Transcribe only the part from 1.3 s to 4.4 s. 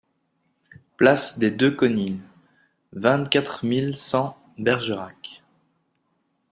des Deux Conils, vingt-quatre mille cent